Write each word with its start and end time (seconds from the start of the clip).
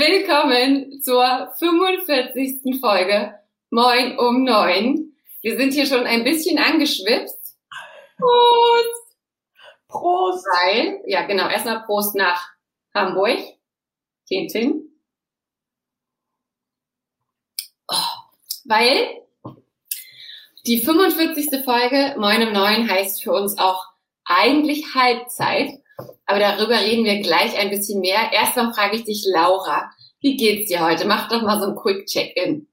Willkommen 0.00 1.02
zur 1.02 1.52
45. 1.58 2.80
Folge 2.80 3.38
Moin 3.68 4.18
um 4.18 4.44
9. 4.44 5.12
Wir 5.42 5.58
sind 5.58 5.74
hier 5.74 5.84
schon 5.84 6.06
ein 6.06 6.24
bisschen 6.24 6.56
angeschwipst. 6.56 7.58
Prost! 8.16 9.18
Prost! 9.88 10.46
Weil, 10.46 11.02
ja 11.04 11.26
genau, 11.26 11.50
erstmal 11.50 11.82
Prost 11.84 12.14
nach 12.14 12.48
Hamburg. 12.94 13.40
Tintin. 14.26 14.88
Oh, 17.86 17.94
weil 18.64 19.20
die 20.64 20.78
45. 20.78 21.62
Folge 21.62 22.14
Moin 22.18 22.46
um 22.46 22.54
9 22.54 22.90
heißt 22.90 23.22
für 23.22 23.32
uns 23.32 23.58
auch 23.58 23.84
eigentlich 24.24 24.94
Halbzeit. 24.94 25.79
Aber 26.30 26.38
darüber 26.38 26.78
reden 26.78 27.04
wir 27.04 27.20
gleich 27.22 27.58
ein 27.58 27.70
bisschen 27.70 28.00
mehr. 28.00 28.32
Erstmal 28.32 28.72
frage 28.72 28.94
ich 28.94 29.02
dich, 29.02 29.26
Laura, 29.34 29.90
wie 30.20 30.36
geht's 30.36 30.70
dir 30.70 30.80
heute? 30.80 31.04
Mach 31.08 31.28
doch 31.28 31.42
mal 31.42 31.60
so 31.60 31.70
ein 31.70 31.74
Quick 31.74 32.06
Check-in. 32.06 32.68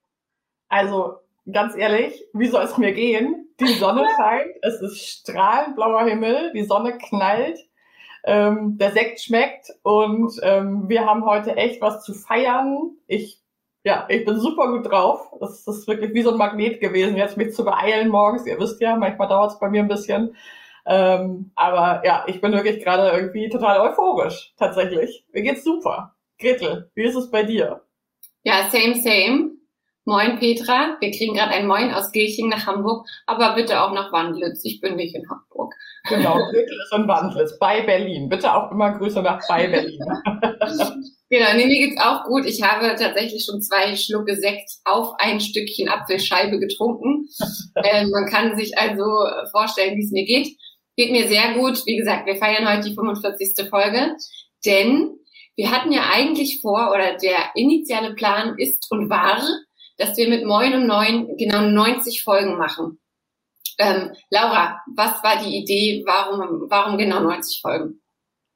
Also, 0.69 1.15
ganz 1.51 1.75
ehrlich, 1.75 2.23
wie 2.33 2.45
soll 2.45 2.65
es 2.65 2.77
mir 2.77 2.91
gehen? 2.91 3.47
Die 3.59 3.73
Sonne 3.73 4.07
scheint, 4.15 4.53
es 4.61 4.79
ist 4.81 4.99
strahlend 4.99 5.75
blauer 5.75 6.03
Himmel, 6.03 6.51
die 6.53 6.65
Sonne 6.65 6.99
knallt, 6.99 7.57
ähm, 8.25 8.77
der 8.77 8.91
Sekt 8.91 9.21
schmeckt 9.21 9.71
und 9.81 10.33
ähm, 10.43 10.87
wir 10.87 11.07
haben 11.07 11.25
heute 11.25 11.55
echt 11.55 11.81
was 11.81 12.03
zu 12.03 12.13
feiern. 12.13 12.91
Ich, 13.07 13.39
ja, 13.83 14.05
ich 14.07 14.23
bin 14.23 14.39
super 14.39 14.67
gut 14.67 14.85
drauf. 14.85 15.31
Das 15.39 15.65
ist 15.65 15.87
wirklich 15.87 16.13
wie 16.13 16.21
so 16.21 16.29
ein 16.29 16.37
Magnet 16.37 16.79
gewesen, 16.79 17.17
jetzt 17.17 17.37
mich 17.37 17.55
zu 17.55 17.65
beeilen 17.65 18.09
morgens. 18.09 18.45
Ihr 18.45 18.59
wisst 18.59 18.79
ja, 18.81 18.95
manchmal 18.95 19.29
dauert 19.29 19.53
es 19.53 19.59
bei 19.59 19.67
mir 19.67 19.81
ein 19.81 19.87
bisschen. 19.87 20.35
Ähm, 20.87 21.51
aber 21.55 22.01
ja, 22.05 22.23
ich 22.27 22.39
bin 22.39 22.53
wirklich 22.53 22.83
gerade 22.83 23.09
irgendwie 23.15 23.49
total 23.49 23.81
euphorisch, 23.81 24.53
tatsächlich. 24.57 25.25
Mir 25.33 25.41
geht's 25.41 25.63
super. 25.63 26.15
Gretel, 26.39 26.89
wie 26.95 27.03
ist 27.03 27.15
es 27.15 27.29
bei 27.29 27.43
dir? 27.43 27.81
Ja, 28.43 28.69
same, 28.71 28.95
same. 28.95 29.57
Moin 30.05 30.39
Petra, 30.39 30.95
wir 31.01 31.11
kriegen 31.11 31.33
gerade 31.33 31.51
ein 31.51 31.67
Moin 31.67 31.93
aus 31.93 32.13
Gilching 32.13 32.47
nach 32.47 32.65
Hamburg, 32.65 33.05
aber 33.25 33.55
bitte 33.55 33.81
auch 33.81 33.91
nach 33.91 34.13
Wandlitz. 34.13 34.63
Ich 34.63 34.79
bin 34.79 34.95
nicht 34.95 35.13
in 35.13 35.29
Hamburg. 35.29 35.73
Genau, 36.07 36.35
Gretel 36.35 36.79
ist 36.81 36.93
in 36.93 37.09
Wandlitz, 37.09 37.59
bei 37.59 37.81
Berlin. 37.81 38.29
Bitte 38.29 38.53
auch 38.53 38.71
immer 38.71 38.97
Grüße 38.97 39.21
nach 39.21 39.45
bei 39.49 39.67
Berlin. 39.67 39.99
genau, 41.29 41.47
nee, 41.57 41.65
mir 41.65 41.87
geht's 41.87 42.01
auch 42.01 42.23
gut. 42.23 42.45
Ich 42.45 42.63
habe 42.63 42.95
tatsächlich 42.95 43.43
schon 43.43 43.61
zwei 43.61 43.97
Schlucke 43.97 44.37
Sekt 44.37 44.69
auf 44.85 45.13
ein 45.17 45.41
Stückchen 45.41 45.89
Apfelscheibe 45.89 46.57
getrunken. 46.57 47.27
ähm, 47.83 48.09
man 48.11 48.27
kann 48.27 48.55
sich 48.55 48.77
also 48.77 49.03
vorstellen, 49.51 49.97
wie 49.97 50.05
es 50.05 50.11
mir 50.11 50.23
geht. 50.23 50.55
Geht 50.97 51.11
mir 51.11 51.27
sehr 51.27 51.53
gut. 51.53 51.85
Wie 51.85 51.95
gesagt, 51.95 52.25
wir 52.25 52.37
feiern 52.37 52.67
heute 52.67 52.89
die 52.89 52.95
45. 52.95 53.69
Folge, 53.69 54.15
denn 54.65 55.19
wir 55.55 55.71
hatten 55.71 55.91
ja 55.91 56.09
eigentlich 56.11 56.59
vor, 56.59 56.91
oder 56.91 57.17
der 57.17 57.51
initiale 57.53 58.15
Plan 58.15 58.55
ist 58.57 58.87
und 58.89 59.07
war, 59.07 59.39
dass 59.97 60.17
wir 60.17 60.27
mit 60.27 60.43
Moin 60.43 60.73
um 60.73 60.87
Neun 60.87 61.37
genau 61.37 61.61
90 61.61 62.23
Folgen 62.23 62.57
machen. 62.57 62.99
Ähm, 63.77 64.11
Laura, 64.31 64.81
was 64.95 65.23
war 65.23 65.37
die 65.43 65.57
Idee? 65.57 66.03
Warum, 66.07 66.65
warum 66.67 66.97
genau 66.97 67.19
90 67.19 67.61
Folgen? 67.61 68.01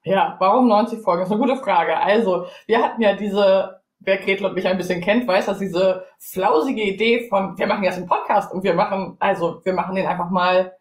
Ja, 0.03 0.35
warum 0.39 0.67
90 0.67 1.01
Folgen? 1.01 1.21
Das 1.21 1.29
ist 1.29 1.35
eine 1.35 1.41
gute 1.41 1.63
Frage. 1.63 1.95
Also, 1.95 2.47
wir 2.65 2.81
hatten 2.81 3.03
ja 3.03 3.15
diese, 3.15 3.81
wer 3.99 4.17
Gretel 4.17 4.47
und 4.47 4.55
mich 4.55 4.65
ein 4.65 4.77
bisschen 4.77 5.01
kennt, 5.01 5.27
weiß, 5.27 5.45
dass 5.45 5.59
diese 5.59 6.07
flausige 6.17 6.81
Idee 6.81 7.27
von, 7.29 7.55
wir 7.59 7.67
machen 7.67 7.83
jetzt 7.83 7.97
einen 7.97 8.07
Podcast 8.07 8.51
und 8.51 8.63
wir 8.63 8.73
machen, 8.73 9.15
also, 9.19 9.61
wir 9.63 9.73
machen 9.73 9.93
den 9.93 10.07
einfach 10.07 10.31
mal 10.31 10.73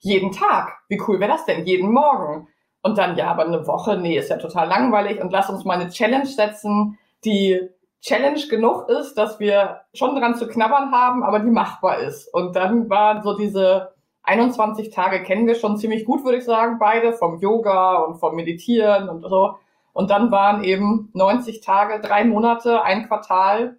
jeden 0.00 0.32
Tag. 0.32 0.78
Wie 0.88 1.00
cool 1.06 1.20
wäre 1.20 1.30
das 1.30 1.44
denn? 1.44 1.64
Jeden 1.64 1.92
Morgen. 1.92 2.48
Und 2.82 2.98
dann, 2.98 3.16
ja, 3.16 3.30
aber 3.30 3.44
eine 3.44 3.66
Woche, 3.66 3.96
nee, 3.96 4.16
ist 4.16 4.30
ja 4.30 4.36
total 4.36 4.68
langweilig 4.68 5.20
und 5.20 5.32
lass 5.32 5.50
uns 5.50 5.64
mal 5.64 5.78
eine 5.78 5.90
Challenge 5.90 6.26
setzen, 6.26 6.98
die 7.24 7.68
Challenge 8.00 8.40
genug 8.48 8.88
ist, 8.88 9.14
dass 9.14 9.38
wir 9.38 9.82
schon 9.92 10.16
dran 10.16 10.34
zu 10.34 10.48
knabbern 10.48 10.90
haben, 10.90 11.22
aber 11.22 11.40
die 11.40 11.50
machbar 11.50 11.98
ist. 11.98 12.32
Und 12.32 12.56
dann 12.56 12.88
waren 12.88 13.22
so 13.22 13.36
diese 13.36 13.92
21 14.22 14.90
Tage 14.90 15.22
kennen 15.22 15.46
wir 15.46 15.54
schon 15.54 15.76
ziemlich 15.76 16.04
gut, 16.04 16.24
würde 16.24 16.38
ich 16.38 16.44
sagen, 16.44 16.78
beide, 16.78 17.12
vom 17.12 17.40
Yoga 17.40 17.96
und 17.96 18.16
vom 18.18 18.36
Meditieren 18.36 19.08
und 19.08 19.22
so. 19.22 19.56
Und 19.92 20.10
dann 20.10 20.30
waren 20.30 20.62
eben 20.62 21.10
90 21.14 21.60
Tage, 21.60 22.00
drei 22.00 22.24
Monate, 22.24 22.82
ein 22.82 23.08
Quartal, 23.08 23.78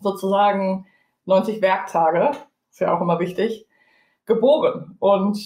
sozusagen 0.00 0.86
90 1.26 1.62
Werktage, 1.62 2.32
ist 2.70 2.80
ja 2.80 2.96
auch 2.96 3.00
immer 3.00 3.18
wichtig, 3.18 3.66
geboren. 4.26 4.96
Und 4.98 5.38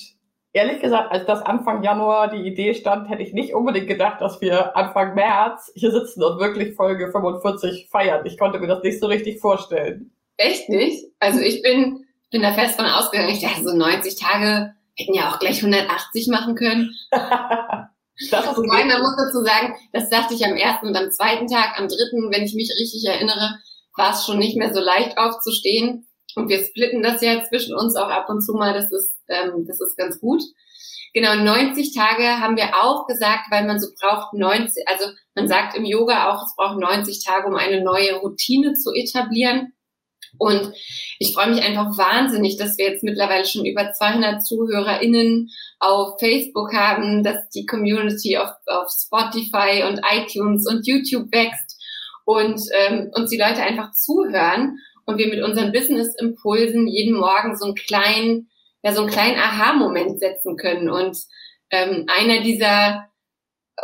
ehrlich 0.53 0.81
gesagt, 0.81 1.13
als 1.13 1.27
das 1.27 1.43
Anfang 1.43 1.83
Januar 1.83 2.29
die 2.29 2.47
Idee 2.47 2.75
stand, 2.75 3.09
hätte 3.09 3.23
ich 3.23 3.33
nicht 3.33 3.55
unbedingt 3.55 3.89
gedacht, 3.89 4.21
dass 4.21 4.41
wir 4.41 4.77
Anfang 4.77 5.15
März 5.15 5.71
hier 5.75 5.93
sitzen 5.93 6.23
und 6.23 6.41
wirklich 6.41 6.75
Folge 6.75 7.11
45 7.11 7.89
feiern. 7.91 8.25
Ich 8.25 8.39
konnte 8.39 8.59
mir 8.59 8.67
das 8.67 8.83
nicht 8.83 8.99
so 8.99 9.07
richtig 9.07 9.41
vorstellen. 9.41 10.13
Echt 10.37 10.69
nicht? 10.69 11.05
Also 11.19 11.41
ich 11.41 11.63
bin, 11.63 12.05
bin 12.31 12.43
da 12.43 12.53
fest 12.53 12.77
von 12.77 12.87
ausgegangen. 12.87 13.31
Ich 13.31 13.43
dachte, 13.43 13.65
so 13.65 13.77
90 13.77 14.19
Tage 14.19 14.75
hätten 14.97 15.15
ja 15.15 15.31
auch 15.31 15.39
gleich 15.39 15.59
180 15.59 16.29
machen 16.29 16.55
können. 16.55 16.91
das 17.11 18.47
ist 18.47 18.57
Wobei, 18.57 18.85
man 18.85 19.03
muss 19.03 19.17
dazu 19.17 19.45
sagen, 19.45 19.75
das 19.93 20.09
dachte 20.09 20.35
ich 20.35 20.45
am 20.45 20.57
ersten 20.57 20.89
und 20.89 20.97
am 20.97 21.11
zweiten 21.11 21.47
Tag. 21.47 21.79
Am 21.79 21.89
dritten, 21.89 22.31
wenn 22.33 22.45
ich 22.45 22.55
mich 22.55 22.71
richtig 22.81 23.05
erinnere, 23.07 23.59
war 23.97 24.13
es 24.13 24.25
schon 24.25 24.39
nicht 24.39 24.57
mehr 24.57 24.73
so 24.73 24.81
leicht 24.81 25.19
aufzustehen. 25.19 26.06
Und 26.37 26.49
wir 26.49 26.63
splitten 26.63 27.03
das 27.03 27.23
ja 27.23 27.43
zwischen 27.45 27.75
uns 27.75 27.97
auch 27.97 28.09
ab 28.09 28.29
und 28.29 28.43
zu 28.43 28.53
mal. 28.53 28.75
Das 28.75 28.93
ist, 28.93 29.17
ähm, 29.29 29.65
das 29.67 29.81
ist 29.81 29.97
ganz 29.97 30.21
gut. 30.21 30.43
Genau, 31.15 31.35
90 31.35 31.95
Tage 31.95 32.25
haben 32.41 32.57
wir 32.57 32.77
auch 32.83 33.07
gesagt, 33.07 33.47
weil 33.51 33.67
man 33.67 33.81
so 33.81 33.89
braucht 33.99 34.35
90, 34.35 34.87
also 34.87 35.07
man 35.35 35.49
sagt 35.49 35.75
im 35.75 35.87
Yoga 35.87 36.31
auch, 36.31 36.43
es 36.43 36.55
braucht 36.55 36.79
90 36.79 37.25
Tage, 37.25 37.47
um 37.47 37.57
eine 37.57 37.83
neue 37.83 38.17
Routine 38.17 38.75
zu 38.75 38.93
etablieren. 38.93 39.73
Und 40.39 40.73
ich 41.19 41.33
freue 41.33 41.55
mich 41.55 41.63
einfach 41.63 41.97
wahnsinnig, 41.97 42.59
dass 42.59 42.77
wir 42.77 42.91
jetzt 42.91 43.03
mittlerweile 43.03 43.47
schon 43.47 43.65
über 43.65 43.93
200 43.93 44.45
ZuhörerInnen 44.45 45.49
auf 45.79 46.19
Facebook 46.19 46.75
haben, 46.75 47.23
dass 47.23 47.49
die 47.49 47.65
Community 47.65 48.37
auf, 48.37 48.51
auf 48.67 48.91
Spotify 48.91 49.85
und 49.89 50.03
iTunes 50.11 50.69
und 50.69 50.87
YouTube 50.87 51.33
wächst 51.33 51.81
und 52.27 52.61
ähm, 52.75 53.11
uns 53.15 53.31
die 53.31 53.39
Leute 53.39 53.63
einfach 53.63 53.93
zuhören 53.93 54.79
und 55.07 55.19
wir 55.19 55.29
mit 55.29 55.43
unseren 55.43 55.73
Business-Impulsen 55.73 56.87
jeden 56.87 57.17
Morgen 57.17 57.57
so 57.57 57.65
einen 57.67 57.75
kleinen, 57.75 58.51
ja, 58.83 58.93
so 58.93 59.03
einen 59.03 59.11
kleinen 59.11 59.39
Aha-Moment 59.39 60.21
setzen 60.21 60.57
können. 60.57 60.91
Und 60.91 61.17
ähm, 61.71 62.07
einer 62.09 62.43
dieser, 62.43 63.09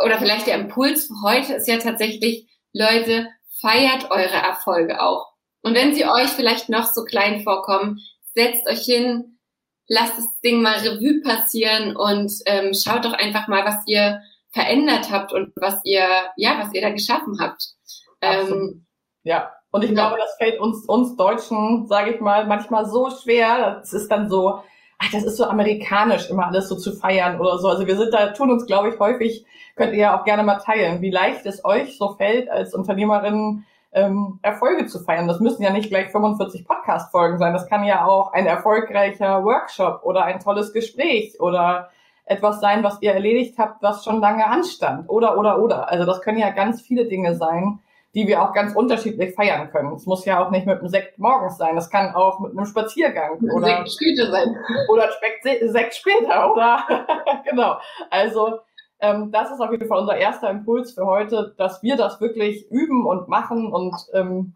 oder 0.04 0.18
vielleicht 0.18 0.46
der 0.46 0.56
Impuls 0.56 1.06
für 1.06 1.22
heute 1.22 1.54
ist 1.54 1.68
ja 1.68 1.78
tatsächlich, 1.78 2.48
Leute, 2.72 3.28
feiert 3.60 4.10
eure 4.10 4.36
Erfolge 4.36 5.00
auch. 5.00 5.32
Und 5.62 5.74
wenn 5.74 5.94
sie 5.94 6.04
euch 6.04 6.30
vielleicht 6.30 6.68
noch 6.68 6.86
so 6.86 7.04
klein 7.04 7.42
vorkommen, 7.42 8.00
setzt 8.34 8.66
euch 8.68 8.84
hin, 8.84 9.38
lasst 9.86 10.18
das 10.18 10.26
Ding 10.44 10.60
mal 10.60 10.78
Revue 10.78 11.20
passieren 11.22 11.96
und 11.96 12.32
ähm, 12.46 12.72
schaut 12.74 13.04
doch 13.04 13.12
einfach 13.12 13.46
mal, 13.46 13.64
was 13.64 13.76
ihr 13.86 14.20
verändert 14.50 15.10
habt 15.10 15.32
und 15.32 15.52
was 15.56 15.80
ihr, 15.84 16.06
ja, 16.36 16.58
was 16.58 16.74
ihr 16.74 16.82
da 16.82 16.90
geschaffen 16.90 17.38
habt. 17.40 17.74
Ähm, 18.20 18.86
ja, 19.22 19.52
und 19.72 19.82
ich 19.82 19.90
ja. 19.90 19.94
glaube, 19.94 20.16
das 20.20 20.36
fällt 20.36 20.60
uns, 20.60 20.84
uns 20.84 21.16
Deutschen, 21.16 21.86
sage 21.86 22.12
ich 22.12 22.20
mal, 22.20 22.46
manchmal 22.46 22.86
so 22.86 23.10
schwer. 23.10 23.78
Das 23.80 23.92
ist 23.92 24.12
dann 24.12 24.28
so, 24.28 24.60
ach, 24.98 25.10
das 25.10 25.24
ist 25.24 25.38
so 25.38 25.46
amerikanisch, 25.46 26.30
immer 26.30 26.46
alles 26.46 26.68
so 26.68 26.76
zu 26.76 26.92
feiern 26.92 27.40
oder 27.40 27.58
so. 27.58 27.68
Also 27.68 27.86
wir 27.86 27.96
sind 27.96 28.12
da, 28.12 28.28
tun 28.28 28.50
uns, 28.50 28.66
glaube 28.66 28.90
ich, 28.90 29.00
häufig, 29.00 29.46
könnt 29.74 29.94
ihr 29.94 29.98
ja 29.98 30.20
auch 30.20 30.24
gerne 30.24 30.42
mal 30.42 30.58
teilen, 30.58 31.00
wie 31.00 31.10
leicht 31.10 31.46
es 31.46 31.64
euch 31.64 31.96
so 31.96 32.14
fällt, 32.14 32.50
als 32.50 32.74
Unternehmerin 32.74 33.64
ähm, 33.92 34.38
Erfolge 34.42 34.86
zu 34.86 35.00
feiern. 35.00 35.26
Das 35.26 35.40
müssen 35.40 35.62
ja 35.62 35.70
nicht 35.70 35.88
gleich 35.88 36.10
45 36.10 36.66
Podcast-Folgen 36.66 37.38
sein. 37.38 37.54
Das 37.54 37.66
kann 37.66 37.84
ja 37.84 38.04
auch 38.04 38.32
ein 38.34 38.46
erfolgreicher 38.46 39.42
Workshop 39.42 40.02
oder 40.04 40.24
ein 40.24 40.40
tolles 40.40 40.74
Gespräch 40.74 41.40
oder 41.40 41.90
etwas 42.26 42.60
sein, 42.60 42.84
was 42.84 43.00
ihr 43.00 43.12
erledigt 43.12 43.58
habt, 43.58 43.82
was 43.82 44.04
schon 44.04 44.20
lange 44.20 44.46
anstand. 44.46 45.08
Oder, 45.08 45.38
oder, 45.38 45.60
oder. 45.60 45.88
Also 45.88 46.04
das 46.04 46.20
können 46.20 46.38
ja 46.38 46.50
ganz 46.50 46.82
viele 46.82 47.06
Dinge 47.06 47.34
sein, 47.36 47.78
die 48.14 48.26
wir 48.26 48.42
auch 48.42 48.52
ganz 48.52 48.74
unterschiedlich 48.74 49.34
feiern 49.34 49.70
können. 49.70 49.94
Es 49.94 50.04
muss 50.04 50.24
ja 50.24 50.44
auch 50.44 50.50
nicht 50.50 50.66
mit 50.66 50.78
einem 50.78 50.88
Sekt 50.88 51.18
morgens 51.18 51.56
sein. 51.56 51.74
Das 51.76 51.88
kann 51.88 52.14
auch 52.14 52.40
mit 52.40 52.52
einem 52.52 52.66
Spaziergang 52.66 53.38
oder 53.40 53.66
Sekt 53.66 53.92
später 53.92 54.30
sein. 54.30 54.56
Oder 54.88 55.08
Sekt 55.42 55.94
später, 55.94 56.52
oder? 56.52 56.84
genau. 57.48 57.78
Also 58.10 58.60
ähm, 59.00 59.32
das 59.32 59.50
ist 59.50 59.60
auf 59.60 59.70
jeden 59.70 59.88
Fall 59.88 60.00
unser 60.00 60.16
erster 60.16 60.50
Impuls 60.50 60.92
für 60.92 61.06
heute, 61.06 61.54
dass 61.58 61.82
wir 61.82 61.96
das 61.96 62.20
wirklich 62.20 62.70
üben 62.70 63.06
und 63.06 63.28
machen 63.28 63.72
und 63.72 63.94
ähm, 64.12 64.54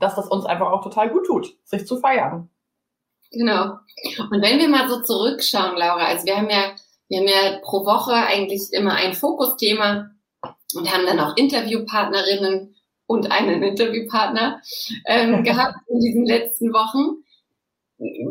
dass 0.00 0.14
das 0.14 0.28
uns 0.28 0.46
einfach 0.46 0.70
auch 0.70 0.82
total 0.82 1.10
gut 1.10 1.26
tut, 1.26 1.54
sich 1.64 1.86
zu 1.86 1.98
feiern. 1.98 2.48
Genau. 3.32 3.78
Und 4.30 4.42
wenn 4.42 4.58
wir 4.58 4.68
mal 4.68 4.88
so 4.88 5.02
zurückschauen, 5.02 5.76
Laura, 5.76 6.06
also 6.06 6.24
wir 6.26 6.36
haben 6.36 6.50
ja, 6.50 6.74
wir 7.08 7.18
haben 7.18 7.28
ja 7.28 7.58
pro 7.62 7.84
Woche 7.84 8.14
eigentlich 8.14 8.72
immer 8.72 8.94
ein 8.94 9.14
Fokusthema 9.14 10.10
und 10.74 10.92
haben 10.92 11.06
dann 11.06 11.20
auch 11.20 11.36
Interviewpartnerinnen 11.36 12.74
und 13.12 13.30
einen 13.30 13.62
Interviewpartner 13.62 14.60
ähm, 15.06 15.44
gehabt 15.48 15.76
in 15.88 16.00
diesen 16.00 16.24
letzten 16.24 16.72
Wochen. 16.72 17.22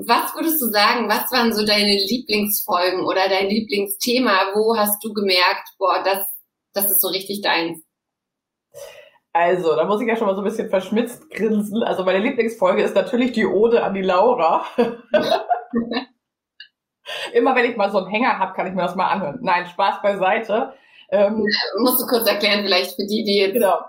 Was 0.06 0.36
würdest 0.36 0.62
du 0.62 0.66
sagen, 0.66 1.08
was 1.08 1.32
waren 1.32 1.54
so 1.54 1.66
deine 1.66 1.96
Lieblingsfolgen 1.96 3.06
oder 3.06 3.30
dein 3.30 3.48
Lieblingsthema? 3.48 4.52
Wo 4.54 4.76
hast 4.76 5.02
du 5.04 5.14
gemerkt, 5.14 5.70
boah, 5.78 6.04
das, 6.04 6.28
das 6.74 6.92
ist 6.92 7.00
so 7.00 7.08
richtig 7.08 7.42
deins? 7.42 7.82
Also, 9.32 9.78
da 9.78 9.86
muss 9.86 10.02
ich 10.02 10.08
ja 10.10 10.18
schon 10.18 10.28
mal 10.28 10.36
so 10.36 10.42
ein 10.42 10.46
bisschen 10.46 10.70
verschmitzt 10.70 11.30
grinsen. 11.30 11.84
Also, 11.84 12.04
meine 12.04 12.20
Lieblingsfolge 12.20 12.84
ist 12.84 12.96
natürlich 12.96 13.32
die 13.32 13.46
Ode 13.46 13.82
an 13.82 13.94
die 13.94 14.02
Laura. 14.02 14.66
Immer 17.34 17.56
wenn 17.56 17.72
ich 17.72 17.78
mal 17.78 17.92
so 17.92 18.00
einen 18.00 18.08
Hänger 18.08 18.40
habe, 18.40 18.54
kann 18.54 18.68
ich 18.68 18.74
mir 18.74 18.82
das 18.82 18.96
mal 18.96 19.08
anhören. 19.08 19.40
Nein, 19.42 19.68
Spaß 19.68 20.02
beiseite. 20.02 20.74
Ähm, 21.12 21.46
Musst 21.80 22.02
du 22.02 22.08
kurz 22.08 22.28
erklären, 22.28 22.64
vielleicht 22.64 22.96
für 22.96 23.06
die, 23.06 23.24
die 23.24 23.38
jetzt 23.38 23.54
genau 23.54 23.80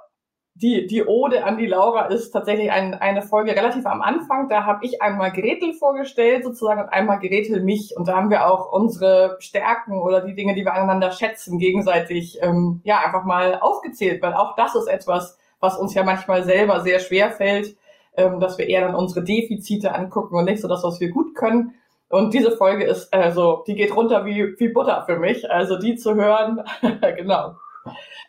die, 0.55 0.87
die 0.87 1.05
Ode 1.05 1.45
an 1.45 1.57
die 1.57 1.67
Laura 1.67 2.07
ist 2.07 2.31
tatsächlich 2.31 2.71
ein, 2.71 2.95
eine 2.95 3.23
Folge 3.23 3.57
relativ 3.57 3.87
am 3.87 4.03
Anfang. 4.03 4.49
Da 4.49 4.65
habe 4.67 4.85
ich 4.85 5.01
einmal 5.01 5.33
Gretel 5.33 5.73
vorgestellt 5.73 6.45
sozusagen 6.45 6.83
und 6.83 6.89
einmal 6.91 7.21
Gretel 7.21 7.63
mich. 7.63 7.97
Und 7.97 8.07
da 8.07 8.17
haben 8.17 8.31
wir 8.31 8.47
auch 8.47 8.71
unsere 8.71 9.37
Stärken 9.41 9.99
oder 9.99 10.21
die 10.21 10.35
Dinge, 10.35 10.55
die 10.55 10.65
wir 10.65 10.75
aneinander 10.75 11.11
schätzen, 11.11 11.59
gegenseitig 11.59 12.39
ähm, 12.43 12.83
ja 12.85 12.99
einfach 13.01 13.25
mal 13.25 13.59
aufgezählt. 13.61 14.21
Weil 14.23 14.35
auch 14.35 14.55
das 14.55 14.75
ist 14.75 14.89
etwas, 14.89 15.39
was 15.59 15.79
uns 15.79 15.95
ja 15.95 16.05
manchmal 16.05 16.45
selber 16.45 16.81
sehr 16.81 17.01
schwer 17.01 17.31
fällt, 17.31 17.75
ähm, 18.17 18.39
dass 18.39 18.59
wir 18.59 18.69
eher 18.69 18.83
dann 18.83 18.95
unsere 18.95 19.25
Defizite 19.25 19.95
angucken 19.95 20.37
und 20.37 20.45
nicht 20.45 20.61
so 20.61 20.69
das, 20.69 20.85
was 20.85 21.01
wir 21.01 21.09
gut 21.09 21.35
können. 21.35 21.75
Und 22.11 22.35
diese 22.35 22.51
Folge 22.51 22.85
ist, 22.85 23.15
also, 23.15 23.65
die 23.67 23.75
geht 23.75 23.97
runter 23.97 24.27
wie, 24.27 24.55
wie 24.59 24.69
Butter 24.69 25.05
für 25.07 25.19
mich. 25.19 25.51
Also 25.51 25.79
die 25.79 25.97
zu 25.97 26.15
hören, 26.15 26.63
genau. 27.17 27.55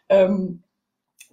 Ähm, 0.07 0.62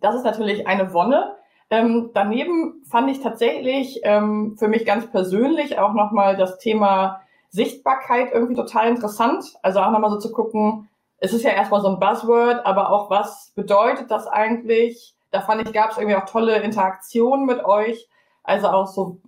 das 0.00 0.14
ist 0.16 0.24
natürlich 0.24 0.66
eine 0.66 0.92
Wonne. 0.92 1.36
Ähm, 1.70 2.10
daneben 2.14 2.82
fand 2.88 3.10
ich 3.10 3.20
tatsächlich 3.20 4.00
ähm, 4.02 4.56
für 4.58 4.68
mich 4.68 4.84
ganz 4.84 5.06
persönlich 5.10 5.78
auch 5.78 5.92
nochmal 5.92 6.36
das 6.36 6.58
Thema 6.58 7.22
Sichtbarkeit 7.50 8.32
irgendwie 8.32 8.56
total 8.56 8.88
interessant. 8.88 9.44
Also 9.62 9.80
auch 9.80 9.90
nochmal 9.90 10.10
so 10.10 10.18
zu 10.18 10.32
gucken, 10.32 10.88
es 11.18 11.32
ist 11.32 11.44
ja 11.44 11.50
erstmal 11.50 11.82
so 11.82 11.88
ein 11.88 12.00
Buzzword, 12.00 12.64
aber 12.64 12.90
auch 12.90 13.10
was 13.10 13.52
bedeutet 13.54 14.10
das 14.10 14.26
eigentlich? 14.26 15.14
Da 15.30 15.42
fand 15.42 15.62
ich, 15.62 15.72
gab 15.72 15.90
es 15.90 15.98
irgendwie 15.98 16.16
auch 16.16 16.24
tolle 16.24 16.60
Interaktionen 16.60 17.46
mit 17.46 17.64
euch. 17.64 18.08
Also 18.42 18.68
auch 18.68 18.86
so, 18.86 19.20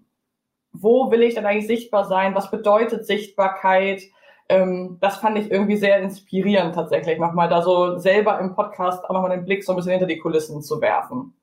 wo 0.72 1.10
will 1.10 1.22
ich 1.22 1.34
denn 1.34 1.46
eigentlich 1.46 1.66
sichtbar 1.66 2.06
sein? 2.06 2.34
Was 2.34 2.50
bedeutet 2.50 3.06
Sichtbarkeit? 3.06 4.02
Ähm, 4.48 4.98
das 5.00 5.16
fand 5.16 5.38
ich 5.38 5.50
irgendwie 5.50 5.76
sehr 5.76 5.98
inspirierend 6.00 6.74
tatsächlich, 6.74 7.18
nochmal 7.18 7.48
da 7.48 7.62
so 7.62 7.98
selber 7.98 8.38
im 8.38 8.54
Podcast 8.54 9.04
auch 9.04 9.14
nochmal 9.14 9.30
den 9.30 9.44
Blick 9.44 9.64
so 9.64 9.72
ein 9.72 9.76
bisschen 9.76 9.92
hinter 9.92 10.06
die 10.06 10.18
Kulissen 10.18 10.62
zu 10.62 10.80
werfen. 10.80 11.34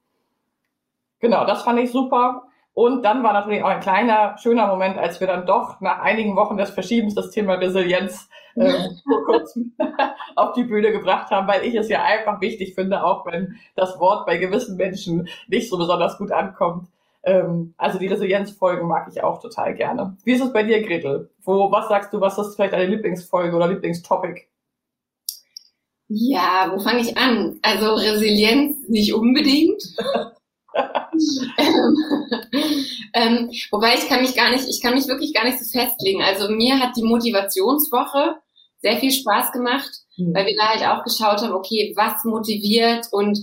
Genau, 1.19 1.45
das 1.45 1.63
fand 1.63 1.79
ich 1.79 1.91
super. 1.91 2.43
Und 2.73 3.03
dann 3.03 3.23
war 3.23 3.33
natürlich 3.33 3.63
auch 3.63 3.69
ein 3.69 3.81
kleiner, 3.81 4.37
schöner 4.37 4.67
Moment, 4.67 4.97
als 4.97 5.19
wir 5.19 5.27
dann 5.27 5.45
doch 5.45 5.81
nach 5.81 5.99
einigen 5.99 6.35
Wochen 6.35 6.55
des 6.55 6.69
Verschiebens 6.69 7.13
das 7.13 7.31
Thema 7.31 7.55
Resilienz 7.55 8.29
äh, 8.55 8.71
vor 9.05 9.25
kurzem 9.25 9.73
auf 10.35 10.53
die 10.53 10.63
Bühne 10.63 10.91
gebracht 10.91 11.29
haben, 11.31 11.47
weil 11.47 11.65
ich 11.65 11.75
es 11.75 11.89
ja 11.89 12.03
einfach 12.03 12.39
wichtig 12.39 12.75
finde, 12.75 13.03
auch 13.03 13.25
wenn 13.25 13.55
das 13.75 13.99
Wort 13.99 14.25
bei 14.25 14.37
gewissen 14.37 14.77
Menschen 14.77 15.27
nicht 15.47 15.69
so 15.69 15.77
besonders 15.77 16.17
gut 16.17 16.31
ankommt, 16.31 16.87
ähm, 17.23 17.73
also 17.77 17.99
die 17.99 18.07
Resilienzfolgen 18.07 18.87
mag 18.87 19.09
ich 19.11 19.21
auch 19.23 19.41
total 19.41 19.75
gerne. 19.75 20.17
Wie 20.23 20.33
ist 20.33 20.41
es 20.41 20.53
bei 20.53 20.63
dir, 20.63 20.81
Gretel? 20.81 21.29
Wo, 21.43 21.71
was 21.71 21.89
sagst 21.89 22.13
du, 22.13 22.21
was 22.21 22.37
ist 22.37 22.55
vielleicht 22.55 22.73
deine 22.73 22.85
Lieblingsfolge 22.85 23.55
oder 23.55 23.67
Lieblingstopic? 23.67 24.47
Ja, 26.07 26.71
wo 26.73 26.79
fange 26.79 27.01
ich 27.01 27.17
an? 27.17 27.59
Also 27.61 27.93
Resilienz 27.93 28.87
nicht 28.87 29.13
unbedingt. 29.13 29.83
ähm, 31.57 31.95
ähm, 33.13 33.51
wobei 33.71 33.93
ich 33.95 34.07
kann 34.07 34.21
mich 34.21 34.35
gar 34.35 34.49
nicht, 34.49 34.67
ich 34.67 34.81
kann 34.81 34.95
mich 34.95 35.07
wirklich 35.07 35.33
gar 35.33 35.43
nicht 35.43 35.59
so 35.59 35.65
festlegen. 35.69 36.23
Also 36.23 36.49
mir 36.49 36.79
hat 36.79 36.95
die 36.95 37.03
Motivationswoche 37.03 38.37
sehr 38.81 38.97
viel 38.97 39.11
Spaß 39.11 39.51
gemacht, 39.51 39.89
mhm. 40.17 40.33
weil 40.33 40.47
wir 40.47 40.55
da 40.57 40.69
halt 40.69 40.87
auch 40.87 41.03
geschaut 41.03 41.41
haben, 41.41 41.53
okay, 41.53 41.93
was 41.95 42.23
motiviert 42.23 43.07
und 43.11 43.37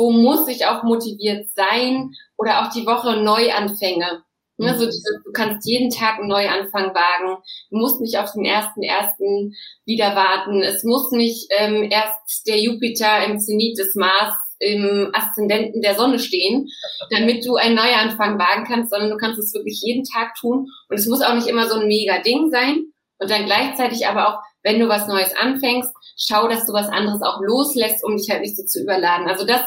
wo 0.00 0.10
muss 0.10 0.48
ich 0.48 0.64
auch 0.64 0.82
motiviert 0.82 1.50
sein 1.50 2.12
oder 2.38 2.62
auch 2.62 2.72
die 2.72 2.86
Woche 2.86 3.22
Neuanfänge. 3.22 4.22
Ne, 4.56 4.78
so 4.78 4.84
diese, 4.84 5.20
du 5.24 5.32
kannst 5.32 5.66
jeden 5.66 5.90
Tag 5.90 6.18
einen 6.18 6.28
Neuanfang 6.28 6.94
wagen. 6.94 7.42
Du 7.70 7.78
musst 7.78 8.00
nicht 8.00 8.18
auf 8.18 8.32
den 8.32 8.44
ersten 8.44 8.82
ersten 8.82 9.54
wieder 9.86 10.14
warten. 10.14 10.62
Es 10.62 10.84
muss 10.84 11.12
nicht 11.12 11.48
ähm, 11.56 11.88
erst 11.90 12.46
der 12.46 12.60
Jupiter 12.60 13.24
im 13.24 13.38
Zenit 13.38 13.78
des 13.78 13.94
Mars 13.94 14.34
im 14.58 15.10
Aszendenten 15.14 15.80
der 15.80 15.94
Sonne 15.94 16.18
stehen, 16.18 16.68
damit 17.10 17.46
du 17.46 17.56
einen 17.56 17.74
Neuanfang 17.74 18.38
wagen 18.38 18.64
kannst, 18.66 18.90
sondern 18.90 19.10
du 19.10 19.16
kannst 19.16 19.38
es 19.38 19.54
wirklich 19.54 19.80
jeden 19.82 20.04
Tag 20.04 20.34
tun. 20.38 20.66
Und 20.90 20.98
es 20.98 21.06
muss 21.06 21.22
auch 21.22 21.34
nicht 21.34 21.46
immer 21.46 21.66
so 21.66 21.80
ein 21.80 21.88
mega 21.88 22.20
Ding 22.20 22.50
sein. 22.50 22.84
Und 23.18 23.30
dann 23.30 23.46
gleichzeitig 23.46 24.06
aber 24.06 24.28
auch, 24.28 24.42
wenn 24.62 24.78
du 24.78 24.88
was 24.88 25.08
Neues 25.08 25.34
anfängst, 25.40 25.90
schau, 26.18 26.48
dass 26.48 26.66
du 26.66 26.74
was 26.74 26.88
anderes 26.88 27.22
auch 27.22 27.40
loslässt, 27.40 28.04
um 28.04 28.18
dich 28.18 28.28
halt 28.28 28.42
nicht 28.42 28.56
so 28.56 28.64
zu 28.64 28.82
überladen. 28.82 29.26
Also 29.26 29.46
das 29.46 29.62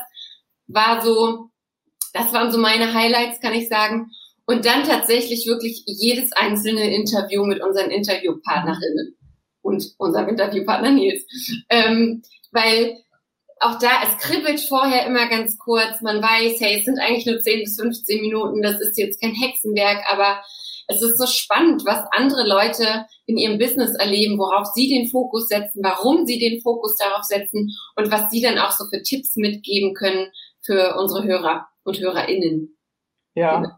war 0.74 1.02
so, 1.02 1.50
das 2.14 2.34
waren 2.34 2.52
so 2.52 2.58
meine 2.58 2.94
Highlights, 2.94 3.40
kann 3.40 3.54
ich 3.54 3.70
sagen. 3.70 4.12
Und 4.46 4.66
dann 4.66 4.84
tatsächlich 4.84 5.48
wirklich 5.48 5.84
jedes 5.86 6.34
einzelne 6.34 6.94
Interview 6.94 7.46
mit 7.46 7.62
unseren 7.62 7.92
Interviewpartnerinnen 7.92 9.16
und 9.62 9.96
unserem 9.98 10.28
Interviewpartner 10.28 10.92
Nils. 10.92 11.24
Ähm, 11.70 12.24
weil 12.52 12.98
auch 13.60 13.80
da, 13.80 14.04
es 14.04 14.18
kribbelt 14.18 14.60
vorher 14.60 15.06
immer 15.06 15.28
ganz 15.30 15.58
kurz. 15.58 16.02
Man 16.02 16.22
weiß, 16.22 16.60
hey, 16.60 16.80
es 16.80 16.86
sind 16.86 17.00
eigentlich 17.00 17.26
nur 17.26 17.42
10 17.42 17.62
bis 17.62 17.80
15 17.80 18.22
Minuten. 18.22 18.62
Das 18.62 18.82
ist 18.82 18.98
jetzt 18.98 19.22
kein 19.22 19.34
Hexenwerk, 19.34 20.04
aber 20.10 20.42
es 20.88 21.02
ist 21.02 21.18
so 21.18 21.26
spannend, 21.26 21.84
was 21.86 22.04
andere 22.12 22.48
Leute 22.48 23.06
in 23.26 23.38
ihrem 23.38 23.58
Business 23.58 23.96
erleben, 23.96 24.38
worauf 24.38 24.68
sie 24.74 24.90
den 24.90 25.08
Fokus 25.08 25.48
setzen, 25.48 25.82
warum 25.82 26.26
sie 26.26 26.40
den 26.40 26.62
Fokus 26.62 26.98
darauf 26.98 27.24
setzen 27.24 27.72
und 27.96 28.12
was 28.12 28.30
sie 28.30 28.42
dann 28.42 28.58
auch 28.58 28.72
so 28.72 28.86
für 28.92 29.02
Tipps 29.02 29.36
mitgeben 29.36 29.94
können, 29.94 30.28
für 30.64 30.96
unsere 30.98 31.24
Hörer 31.24 31.68
und 31.84 32.00
HörerInnen. 32.00 32.78
Ja, 33.36 33.58
genau. 33.60 33.72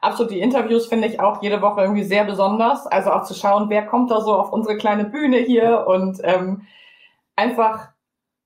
absolut. 0.00 0.32
Die 0.32 0.40
Interviews 0.40 0.86
finde 0.86 1.08
ich 1.08 1.20
auch 1.20 1.42
jede 1.42 1.62
Woche 1.62 1.82
irgendwie 1.82 2.04
sehr 2.04 2.24
besonders. 2.24 2.86
Also 2.86 3.10
auch 3.10 3.24
zu 3.24 3.34
schauen, 3.34 3.70
wer 3.70 3.86
kommt 3.86 4.10
da 4.10 4.20
so 4.20 4.34
auf 4.34 4.52
unsere 4.52 4.76
kleine 4.76 5.04
Bühne 5.04 5.38
hier 5.38 5.86
und 5.86 6.20
ähm, 6.22 6.66
einfach 7.36 7.88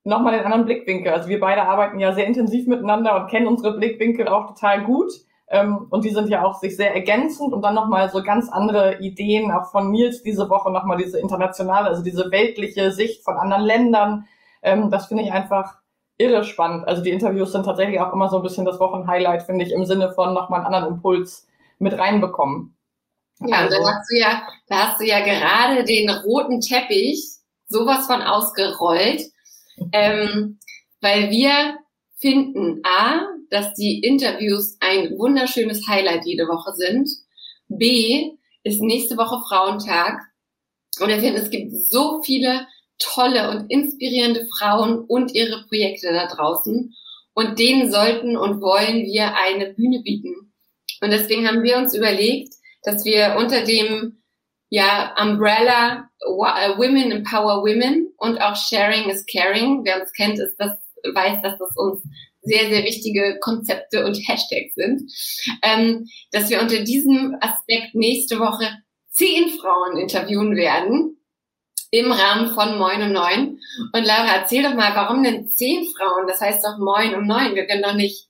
nochmal 0.04 0.36
den 0.36 0.44
anderen 0.44 0.64
Blickwinkel. 0.64 1.12
Also 1.12 1.28
wir 1.28 1.40
beide 1.40 1.62
arbeiten 1.64 1.98
ja 1.98 2.12
sehr 2.12 2.26
intensiv 2.26 2.66
miteinander 2.66 3.16
und 3.16 3.28
kennen 3.28 3.46
unsere 3.46 3.76
Blickwinkel 3.76 4.28
auch 4.28 4.48
total 4.48 4.84
gut. 4.84 5.12
Ähm, 5.50 5.86
und 5.90 6.04
die 6.04 6.10
sind 6.10 6.28
ja 6.28 6.44
auch 6.44 6.58
sich 6.58 6.76
sehr 6.76 6.94
ergänzend 6.94 7.52
und 7.52 7.62
dann 7.62 7.74
nochmal 7.74 8.10
so 8.10 8.22
ganz 8.22 8.50
andere 8.50 9.00
Ideen, 9.00 9.50
auch 9.50 9.70
von 9.70 9.90
Nils 9.90 10.22
diese 10.22 10.50
Woche 10.50 10.70
nochmal 10.70 10.98
diese 10.98 11.18
internationale, 11.18 11.88
also 11.88 12.02
diese 12.02 12.30
weltliche 12.30 12.92
Sicht 12.92 13.24
von 13.24 13.36
anderen 13.36 13.62
Ländern. 13.62 14.26
Ähm, 14.62 14.90
das 14.90 15.06
finde 15.06 15.24
ich 15.24 15.32
einfach 15.32 15.78
irre 16.18 16.44
spannend. 16.44 16.86
Also 16.86 17.02
die 17.02 17.10
Interviews 17.10 17.52
sind 17.52 17.64
tatsächlich 17.64 18.00
auch 18.00 18.12
immer 18.12 18.28
so 18.28 18.36
ein 18.36 18.42
bisschen 18.42 18.64
das 18.64 18.80
Wochenhighlight, 18.80 19.44
finde 19.44 19.64
ich, 19.64 19.72
im 19.72 19.86
Sinne 19.86 20.12
von 20.12 20.34
nochmal 20.34 20.60
einen 20.60 20.74
anderen 20.74 20.94
Impuls 20.94 21.46
mit 21.78 21.96
reinbekommen. 21.96 22.76
Ja, 23.40 23.58
also, 23.58 23.76
und 23.76 23.84
dann 23.84 23.94
hast 23.94 24.10
du 24.10 24.18
ja, 24.18 24.42
da 24.66 24.88
hast 24.88 25.00
du 25.00 25.06
ja 25.06 25.20
gerade 25.20 25.84
den 25.84 26.10
roten 26.10 26.60
Teppich 26.60 27.24
sowas 27.68 28.06
von 28.06 28.20
ausgerollt, 28.20 29.22
ähm, 29.92 30.58
weil 31.00 31.30
wir 31.30 31.78
finden 32.16 32.82
A, 32.84 33.26
dass 33.50 33.72
die 33.74 34.00
Interviews 34.00 34.76
ein 34.80 35.16
wunderschönes 35.16 35.86
Highlight 35.86 36.26
jede 36.26 36.48
Woche 36.48 36.72
sind. 36.74 37.08
B, 37.68 38.32
ist 38.64 38.82
nächste 38.82 39.16
Woche 39.16 39.40
Frauentag 39.48 40.20
Und 41.00 41.08
wir 41.08 41.20
finden, 41.20 41.40
es 41.40 41.50
gibt 41.50 41.72
so 41.72 42.22
viele 42.22 42.66
tolle 42.98 43.50
und 43.50 43.70
inspirierende 43.70 44.46
Frauen 44.58 45.00
und 45.00 45.34
ihre 45.34 45.64
Projekte 45.68 46.12
da 46.12 46.26
draußen. 46.26 46.94
Und 47.34 47.58
denen 47.58 47.90
sollten 47.90 48.36
und 48.36 48.60
wollen 48.60 49.04
wir 49.04 49.36
eine 49.36 49.72
Bühne 49.72 50.02
bieten. 50.02 50.52
Und 51.00 51.12
deswegen 51.12 51.46
haben 51.46 51.62
wir 51.62 51.76
uns 51.76 51.94
überlegt, 51.94 52.54
dass 52.82 53.04
wir 53.04 53.36
unter 53.38 53.62
dem 53.62 54.22
ja, 54.70 55.14
Umbrella 55.20 56.10
äh, 56.20 56.76
Women 56.76 57.12
Empower 57.12 57.62
Women 57.62 58.12
und 58.18 58.38
auch 58.40 58.56
Sharing 58.56 59.08
is 59.08 59.24
Caring, 59.26 59.84
wer 59.84 60.00
uns 60.00 60.12
kennt, 60.12 60.38
ist 60.38 60.56
das, 60.58 60.72
weiß, 61.14 61.42
dass 61.42 61.58
das 61.58 61.76
uns 61.76 62.02
sehr, 62.42 62.68
sehr 62.68 62.84
wichtige 62.84 63.38
Konzepte 63.40 64.04
und 64.04 64.14
Hashtags 64.28 64.74
sind, 64.74 65.10
ähm, 65.62 66.06
dass 66.32 66.50
wir 66.50 66.60
unter 66.60 66.80
diesem 66.80 67.36
Aspekt 67.40 67.94
nächste 67.94 68.38
Woche 68.38 68.68
zehn 69.10 69.48
Frauen 69.50 69.96
interviewen 69.96 70.56
werden 70.56 71.17
im 71.90 72.12
Rahmen 72.12 72.50
von 72.54 72.78
Moin 72.78 73.02
um 73.02 73.12
neun. 73.12 73.58
Und 73.92 74.04
Laura, 74.06 74.36
erzähl 74.40 74.62
doch 74.62 74.74
mal, 74.74 74.94
warum 74.94 75.22
denn 75.22 75.48
zehn 75.48 75.86
Frauen? 75.96 76.26
Das 76.26 76.40
heißt 76.40 76.64
doch 76.64 76.78
Moin 76.78 77.14
um 77.14 77.26
neun. 77.26 77.54
Wir 77.54 77.66
können 77.66 77.82
doch 77.82 77.94
nicht 77.94 78.28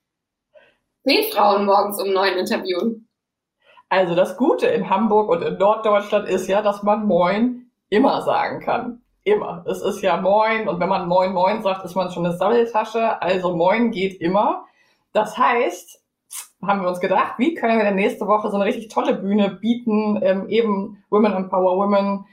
zehn 1.07 1.31
Frauen 1.33 1.67
morgens 1.67 2.01
um 2.01 2.13
neun 2.13 2.35
interviewen. 2.35 3.09
Also 3.89 4.15
das 4.15 4.37
Gute 4.37 4.67
in 4.67 4.91
Hamburg 4.91 5.31
und 5.31 5.43
in 5.43 5.57
Norddeutschland 5.57 6.29
ist 6.29 6.47
ja, 6.47 6.63
dass 6.63 6.83
man 6.83 7.07
Moin 7.07 7.71
immer 7.89 8.23
sagen 8.23 8.61
kann. 8.61 9.03
Immer. 9.25 9.65
Es 9.67 9.83
ist 9.83 10.03
ja 10.03 10.17
Moin 10.19 10.69
und 10.69 10.79
wenn 10.81 10.89
man 10.89 11.09
Moin 11.09 11.33
Moin 11.33 11.63
sagt, 11.63 11.85
ist 11.85 11.95
man 11.95 12.11
schon 12.11 12.27
eine 12.27 12.37
Sammeltasche. 12.37 13.21
Also 13.21 13.57
Moin 13.57 13.91
geht 13.91 14.21
immer. 14.21 14.67
Das 15.13 15.37
heißt, 15.37 16.01
haben 16.63 16.83
wir 16.83 16.89
uns 16.89 17.01
gedacht, 17.01 17.35
wie 17.39 17.55
können 17.55 17.79
wir 17.79 17.85
denn 17.85 17.95
nächste 17.95 18.27
Woche 18.27 18.51
so 18.51 18.57
eine 18.57 18.67
richtig 18.67 18.89
tolle 18.89 19.15
Bühne 19.15 19.51
bieten, 19.51 20.21
ähm, 20.23 20.49
eben 20.49 21.03
Women 21.11 21.33
Empower 21.33 21.77
Women. 21.77 22.27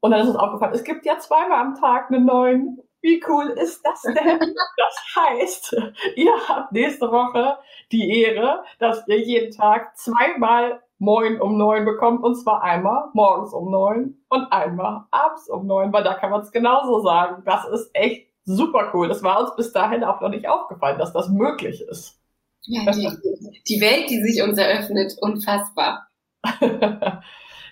Und 0.00 0.10
dann 0.10 0.20
ist 0.20 0.28
uns 0.28 0.36
aufgefallen, 0.36 0.74
es 0.74 0.84
gibt 0.84 1.04
ja 1.04 1.18
zweimal 1.18 1.60
am 1.60 1.74
Tag 1.74 2.10
eine 2.10 2.20
neuen. 2.20 2.78
Wie 3.00 3.22
cool 3.28 3.46
ist 3.50 3.82
das 3.84 4.02
denn? 4.02 4.54
Das 4.76 5.16
heißt, 5.16 5.76
ihr 6.16 6.32
habt 6.48 6.72
nächste 6.72 7.10
Woche 7.10 7.58
die 7.92 8.22
Ehre, 8.22 8.64
dass 8.78 9.06
ihr 9.08 9.18
jeden 9.18 9.50
Tag 9.56 9.96
zweimal 9.96 10.82
Moin 10.98 11.40
um 11.40 11.58
neun 11.58 11.84
bekommt 11.84 12.24
und 12.24 12.36
zwar 12.36 12.62
einmal 12.62 13.10
morgens 13.12 13.52
um 13.52 13.70
neun 13.70 14.16
und 14.30 14.50
einmal 14.50 15.04
abends 15.10 15.48
um 15.48 15.66
neun, 15.66 15.92
weil 15.92 16.04
da 16.04 16.14
kann 16.14 16.30
man 16.30 16.40
es 16.40 16.52
genauso 16.52 17.00
sagen. 17.00 17.42
Das 17.44 17.66
ist 17.66 17.90
echt 17.92 18.28
super 18.44 18.90
cool. 18.94 19.06
Das 19.06 19.22
war 19.22 19.40
uns 19.40 19.54
bis 19.56 19.72
dahin 19.72 20.04
auch 20.04 20.22
noch 20.22 20.30
nicht 20.30 20.48
aufgefallen, 20.48 20.98
dass 20.98 21.12
das 21.12 21.28
möglich 21.28 21.82
ist. 21.82 22.18
Ja, 22.62 22.90
die, 22.90 23.10
die 23.68 23.80
Welt, 23.80 24.08
die 24.08 24.22
sich 24.22 24.42
uns 24.42 24.58
eröffnet, 24.58 25.14
unfassbar. 25.20 26.08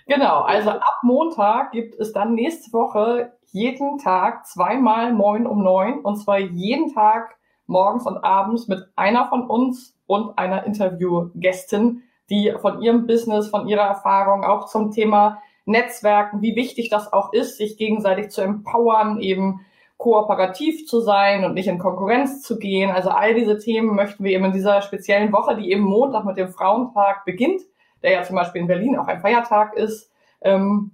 genau, 0.05 0.41
also 0.41 0.71
ab 0.71 0.99
Montag 1.03 1.71
gibt 1.71 1.99
es 1.99 2.13
dann 2.13 2.33
nächste 2.33 2.73
Woche 2.73 3.33
jeden 3.51 3.97
Tag 3.97 4.45
zweimal 4.45 5.13
Moin 5.13 5.47
um 5.47 5.63
neun 5.63 5.99
und 5.99 6.17
zwar 6.17 6.39
jeden 6.39 6.93
Tag 6.93 7.37
morgens 7.67 8.05
und 8.05 8.23
abends 8.23 8.67
mit 8.67 8.85
einer 8.95 9.27
von 9.27 9.47
uns 9.47 9.97
und 10.07 10.37
einer 10.37 10.65
Interviewgästin 10.65 12.03
die 12.29 12.53
von 12.59 12.81
ihrem 12.81 13.05
Business, 13.05 13.49
von 13.49 13.67
ihrer 13.67 13.83
Erfahrung 13.83 14.43
auch 14.43 14.67
zum 14.67 14.91
Thema 14.91 15.41
Netzwerken, 15.65 16.41
wie 16.41 16.55
wichtig 16.55 16.89
das 16.89 17.11
auch 17.11 17.33
ist, 17.33 17.57
sich 17.57 17.77
gegenseitig 17.77 18.29
zu 18.29 18.41
empowern, 18.41 19.19
eben 19.19 19.61
kooperativ 19.97 20.87
zu 20.87 20.99
sein 20.99 21.45
und 21.45 21.53
nicht 21.53 21.67
in 21.67 21.79
Konkurrenz 21.79 22.41
zu 22.41 22.59
gehen. 22.59 22.91
Also 22.91 23.09
all 23.09 23.33
diese 23.33 23.57
Themen 23.57 23.95
möchten 23.95 24.23
wir 24.23 24.31
eben 24.31 24.45
in 24.45 24.51
dieser 24.51 24.81
speziellen 24.81 25.31
Woche, 25.31 25.55
die 25.55 25.71
eben 25.71 25.83
Montag 25.83 26.25
mit 26.25 26.37
dem 26.37 26.49
Frauentag 26.49 27.25
beginnt, 27.25 27.61
der 28.03 28.11
ja 28.11 28.23
zum 28.23 28.35
Beispiel 28.35 28.61
in 28.61 28.67
Berlin 28.67 28.97
auch 28.97 29.07
ein 29.07 29.21
Feiertag 29.21 29.73
ist, 29.75 30.11
ähm, 30.41 30.91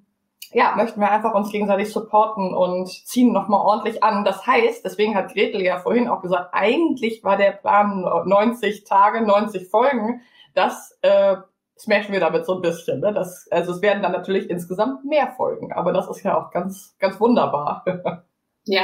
ja, 0.53 0.73
möchten 0.75 0.99
wir 0.99 1.09
einfach 1.09 1.33
uns 1.33 1.51
gegenseitig 1.51 1.91
supporten 1.91 2.53
und 2.53 2.89
ziehen 2.89 3.31
nochmal 3.31 3.61
ordentlich 3.61 4.03
an. 4.03 4.25
Das 4.25 4.45
heißt, 4.45 4.83
deswegen 4.83 5.15
hat 5.15 5.33
Gretel 5.33 5.61
ja 5.61 5.79
vorhin 5.79 6.09
auch 6.09 6.21
gesagt, 6.21 6.49
eigentlich 6.53 7.23
war 7.23 7.37
der 7.37 7.51
Plan 7.51 8.01
90 8.01 8.83
Tage, 8.83 9.21
90 9.21 9.69
Folgen. 9.69 10.21
Das 10.53 10.97
äh, 11.01 11.37
smashen 11.77 12.11
wir 12.11 12.19
damit 12.19 12.45
so 12.45 12.55
ein 12.55 12.61
bisschen. 12.61 12.99
Ne? 12.99 13.13
Das, 13.13 13.47
also 13.49 13.71
es 13.71 13.81
werden 13.81 14.03
dann 14.03 14.11
natürlich 14.11 14.49
insgesamt 14.49 15.05
mehr 15.05 15.33
Folgen, 15.37 15.71
aber 15.71 15.93
das 15.93 16.09
ist 16.09 16.23
ja 16.23 16.37
auch 16.37 16.51
ganz, 16.51 16.95
ganz 16.99 17.19
wunderbar. 17.19 17.85
ja, 18.65 18.83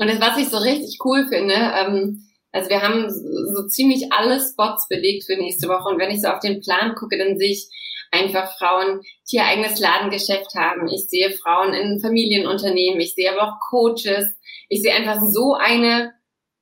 und 0.00 0.08
das, 0.08 0.20
was 0.20 0.38
ich 0.38 0.48
so 0.48 0.58
richtig 0.58 0.98
cool 1.04 1.26
finde, 1.28 1.54
ähm, 1.54 2.26
also 2.52 2.70
wir 2.70 2.82
haben 2.82 3.08
so 3.10 3.66
ziemlich 3.68 4.12
alle 4.12 4.40
Spots 4.40 4.88
belegt 4.88 5.24
für 5.24 5.36
nächste 5.36 5.68
Woche 5.68 5.88
und 5.88 5.98
wenn 5.98 6.10
ich 6.10 6.22
so 6.22 6.28
auf 6.28 6.40
den 6.40 6.60
Plan 6.60 6.94
gucke, 6.94 7.18
dann 7.18 7.38
sehe 7.38 7.50
ich 7.50 7.68
einfach 8.10 8.56
Frauen, 8.58 9.00
die 9.30 9.36
ihr 9.36 9.44
eigenes 9.44 9.78
Ladengeschäft 9.78 10.54
haben. 10.54 10.88
Ich 10.88 11.08
sehe 11.08 11.30
Frauen 11.32 11.74
in 11.74 12.00
Familienunternehmen, 12.00 13.00
ich 13.00 13.14
sehe 13.14 13.30
aber 13.32 13.48
auch 13.48 13.58
Coaches. 13.68 14.26
Ich 14.68 14.82
sehe 14.82 14.94
einfach 14.94 15.20
so 15.22 15.54
eine 15.54 16.12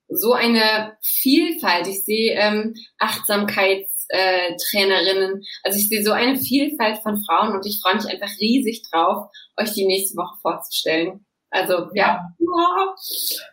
so 0.09 0.33
eine 0.33 0.97
Vielfalt. 1.03 1.87
Ich 1.87 2.05
sehe 2.05 2.35
ähm, 2.35 2.75
Achtsamkeits 2.99 4.07
äh, 4.09 4.55
Trainerinnen. 4.71 5.43
Also 5.63 5.79
ich 5.79 5.89
sehe 5.89 6.05
so 6.05 6.13
eine 6.13 6.39
Vielfalt 6.39 6.99
von 7.03 7.23
Frauen 7.25 7.55
und 7.55 7.67
ich 7.67 7.81
freue 7.83 7.97
mich 7.97 8.07
einfach 8.07 8.31
riesig 8.39 8.83
drauf, 8.91 9.27
euch 9.57 9.73
die 9.73 9.87
nächste 9.87 10.17
Woche 10.17 10.39
vorzustellen. 10.43 11.27
Also 11.55 11.89
ja, 11.95 12.33
ja. 12.39 12.95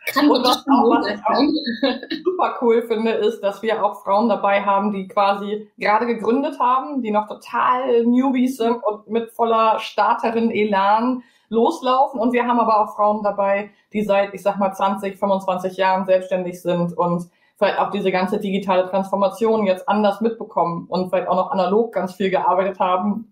kann 0.08 0.27
und 0.31 0.43
was, 0.43 0.65
auch, 0.67 0.89
was 0.89 1.05
ich 1.05 1.20
auch 1.24 2.24
super 2.24 2.58
cool 2.60 2.81
finde, 2.81 3.12
ist, 3.12 3.41
dass 3.41 3.62
wir 3.62 3.86
auch 3.86 4.01
Frauen 4.01 4.27
dabei 4.27 4.63
haben, 4.63 4.91
die 4.91 5.08
quasi 5.08 5.70
gerade 5.77 6.08
gegründet 6.08 6.60
haben, 6.60 7.03
die 7.03 7.12
noch 7.12 7.27
total 7.27 8.03
Newbies 8.03 8.58
sind 8.58 8.84
und 8.84 9.08
mit 9.08 9.29
voller 9.29 9.77
Starterin-Elan 9.77 11.22
loslaufen. 11.50 12.20
Und 12.20 12.34
wir 12.34 12.48
haben 12.48 12.60
aber 12.60 12.81
auch 12.81 12.96
Frauen 12.96 13.22
dabei, 13.22 13.70
die 13.93 14.01
seit, 14.01 14.34
ich 14.34 14.41
sag 14.41 14.58
mal, 14.58 14.74
20, 14.74 15.20
25 15.20 15.77
Jahren 15.77 16.08
selbstständig 16.08 16.60
sind 16.60 16.98
und 16.98 17.29
vielleicht 17.60 17.77
auch 17.77 17.91
diese 17.91 18.12
ganze 18.12 18.39
digitale 18.39 18.89
Transformation 18.89 19.67
jetzt 19.67 19.88
anders 19.88 20.22
mitbekommen 20.22 20.88
und 20.89 21.10
vielleicht 21.10 21.27
auch 21.27 21.36
noch 21.36 21.51
analog 21.51 21.93
ganz 21.93 22.13
viel 22.13 22.31
gearbeitet 22.31 22.79
haben. 22.79 23.31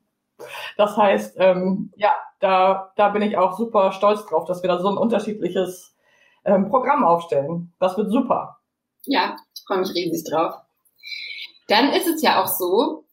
Das 0.77 0.95
heißt, 0.95 1.37
ähm, 1.39 1.91
ja, 1.95 2.11
da, 2.39 2.91
da 2.95 3.09
bin 3.09 3.21
ich 3.21 3.37
auch 3.37 3.57
super 3.57 3.91
stolz 3.91 4.25
drauf, 4.25 4.45
dass 4.45 4.63
wir 4.63 4.69
da 4.69 4.79
so 4.79 4.89
ein 4.89 4.97
unterschiedliches 4.97 5.95
ähm, 6.45 6.69
Programm 6.69 7.03
aufstellen. 7.03 7.73
Das 7.79 7.97
wird 7.97 8.11
super. 8.11 8.59
Ja, 9.05 9.35
ich 9.55 9.63
freue 9.65 9.79
mich 9.79 9.93
riesig 9.93 10.29
drauf. 10.29 10.55
Dann 11.67 11.93
ist 11.93 12.07
es 12.07 12.21
ja 12.21 12.41
auch 12.41 12.47
so, 12.47 13.05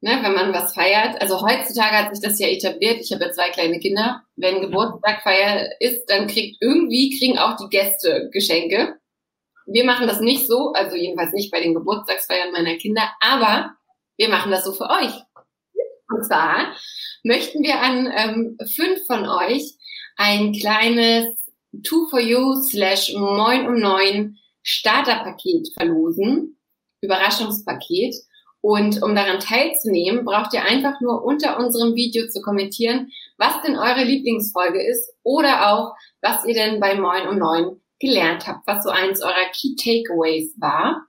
ne, 0.00 0.18
wenn 0.22 0.34
man 0.34 0.52
was 0.52 0.74
feiert, 0.74 1.20
also 1.20 1.40
heutzutage 1.40 1.96
hat 1.96 2.14
sich 2.14 2.22
das 2.22 2.38
ja 2.38 2.48
etabliert, 2.48 3.00
ich 3.00 3.12
habe 3.12 3.24
ja 3.24 3.32
zwei 3.32 3.50
kleine 3.50 3.78
Kinder, 3.78 4.22
wenn 4.36 4.60
Geburtstagfeier 4.60 5.70
ist, 5.80 6.06
dann 6.10 6.26
kriegt 6.26 6.58
irgendwie, 6.60 7.16
kriegen 7.18 7.38
auch 7.38 7.56
die 7.56 7.68
Gäste 7.68 8.28
Geschenke. 8.32 8.98
Wir 9.66 9.84
machen 9.84 10.08
das 10.08 10.20
nicht 10.20 10.46
so, 10.46 10.72
also 10.72 10.96
jedenfalls 10.96 11.32
nicht 11.32 11.50
bei 11.50 11.60
den 11.60 11.74
Geburtstagsfeiern 11.74 12.52
meiner 12.52 12.76
Kinder, 12.76 13.02
aber 13.20 13.74
wir 14.16 14.28
machen 14.28 14.50
das 14.50 14.64
so 14.64 14.72
für 14.72 14.90
euch. 14.90 15.22
Und 16.08 16.24
zwar 16.26 16.74
möchten 17.22 17.62
wir 17.62 17.80
an 17.80 18.10
ähm, 18.14 18.58
fünf 18.74 19.06
von 19.06 19.26
euch 19.26 19.74
ein 20.16 20.52
kleines 20.52 21.26
Two 21.82 22.06
for 22.08 22.20
You 22.20 22.60
slash 22.62 23.12
Moin 23.14 23.66
um 23.66 23.78
neun 23.78 24.36
Starterpaket 24.62 25.68
verlosen, 25.74 26.58
Überraschungspaket. 27.00 28.14
Und 28.60 29.02
um 29.02 29.16
daran 29.16 29.40
teilzunehmen, 29.40 30.24
braucht 30.24 30.54
ihr 30.54 30.64
einfach 30.64 31.00
nur 31.00 31.24
unter 31.24 31.58
unserem 31.58 31.96
Video 31.96 32.28
zu 32.28 32.40
kommentieren, 32.42 33.10
was 33.36 33.60
denn 33.62 33.76
eure 33.76 34.04
Lieblingsfolge 34.04 34.80
ist 34.80 35.12
oder 35.24 35.72
auch, 35.72 35.94
was 36.20 36.44
ihr 36.44 36.54
denn 36.54 36.78
bei 36.78 36.94
Moin 36.94 37.26
um 37.26 37.38
neun 37.38 37.80
gelernt 37.98 38.46
habt, 38.46 38.66
was 38.66 38.84
so 38.84 38.90
eins 38.90 39.20
eurer 39.20 39.50
Key 39.52 39.74
Takeaways 39.74 40.54
war. 40.60 41.06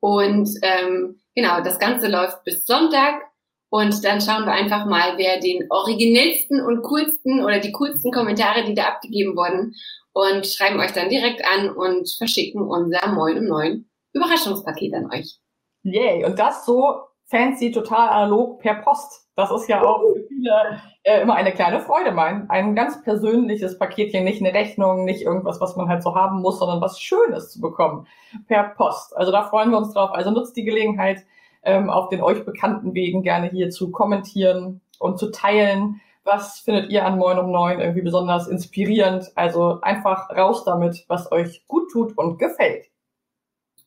Und 0.00 0.48
ähm, 0.62 1.20
genau, 1.34 1.60
das 1.60 1.78
Ganze 1.78 2.08
läuft 2.08 2.44
bis 2.44 2.64
Sonntag. 2.64 3.20
Und 3.70 4.04
dann 4.04 4.20
schauen 4.20 4.46
wir 4.46 4.52
einfach 4.52 4.86
mal, 4.86 5.18
wer 5.18 5.40
den 5.40 5.66
originellsten 5.70 6.64
und 6.64 6.82
coolsten 6.82 7.44
oder 7.44 7.58
die 7.58 7.72
coolsten 7.72 8.10
Kommentare, 8.12 8.64
die 8.64 8.74
da 8.74 8.84
abgegeben 8.84 9.36
wurden, 9.36 9.74
und 10.12 10.46
schreiben 10.46 10.80
euch 10.80 10.92
dann 10.92 11.10
direkt 11.10 11.44
an 11.44 11.70
und 11.70 12.10
verschicken 12.16 12.62
unser 12.62 13.06
Moin 13.08 13.38
um 13.38 13.44
neun 13.44 13.88
Überraschungspaket 14.12 14.94
an 14.94 15.10
euch. 15.12 15.38
Yay! 15.82 16.24
Und 16.24 16.38
das 16.38 16.64
so 16.66 17.02
fancy, 17.26 17.70
total 17.70 18.08
analog 18.08 18.60
per 18.60 18.74
Post. 18.76 19.28
Das 19.36 19.50
ist 19.52 19.68
ja 19.68 19.82
auch 19.82 20.00
für 20.00 20.24
viele 20.26 20.80
äh, 21.04 21.20
immer 21.22 21.34
eine 21.34 21.52
kleine 21.52 21.80
Freude, 21.80 22.10
mein, 22.10 22.50
ein 22.50 22.74
ganz 22.74 23.02
persönliches 23.04 23.78
Paketchen, 23.78 24.24
nicht 24.24 24.40
eine 24.40 24.52
Rechnung, 24.52 25.04
nicht 25.04 25.22
irgendwas, 25.22 25.60
was 25.60 25.76
man 25.76 25.88
halt 25.88 26.02
so 26.02 26.14
haben 26.14 26.40
muss, 26.40 26.58
sondern 26.58 26.80
was 26.80 27.00
Schönes 27.00 27.52
zu 27.52 27.60
bekommen 27.60 28.06
per 28.48 28.70
Post. 28.70 29.16
Also 29.16 29.30
da 29.30 29.44
freuen 29.44 29.70
wir 29.70 29.78
uns 29.78 29.92
drauf. 29.92 30.10
Also 30.12 30.30
nutzt 30.30 30.56
die 30.56 30.64
Gelegenheit, 30.64 31.24
ähm, 31.62 31.90
auf 31.90 32.08
den 32.08 32.22
euch 32.22 32.44
bekannten 32.44 32.94
Wegen 32.94 33.22
gerne 33.22 33.48
hier 33.48 33.70
zu 33.70 33.90
kommentieren 33.90 34.80
und 34.98 35.18
zu 35.18 35.30
teilen. 35.30 36.00
Was 36.24 36.60
findet 36.60 36.90
ihr 36.90 37.06
an 37.06 37.18
Moin 37.18 37.38
um 37.38 37.50
Neun 37.50 37.80
irgendwie 37.80 38.02
besonders 38.02 38.48
inspirierend? 38.48 39.30
Also 39.34 39.80
einfach 39.80 40.30
raus 40.30 40.64
damit, 40.64 41.04
was 41.08 41.32
euch 41.32 41.64
gut 41.66 41.90
tut 41.90 42.16
und 42.18 42.38
gefällt. 42.38 42.86